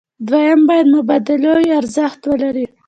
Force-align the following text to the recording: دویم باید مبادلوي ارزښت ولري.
دویم 0.27 0.61
باید 0.69 0.87
مبادلوي 0.95 1.67
ارزښت 1.79 2.21
ولري. 2.25 2.65